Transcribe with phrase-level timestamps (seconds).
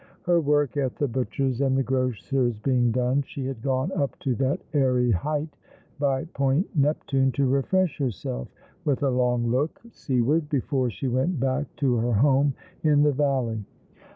[0.23, 4.33] Her work at the butcher's and the grocer's being done, she had gone up to
[4.37, 5.55] that airy height
[5.99, 8.47] by Point Keptune to refresh herself
[8.83, 13.63] with a long look seaward before she went back to her home in the valley.